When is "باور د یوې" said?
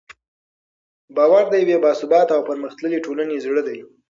1.15-1.77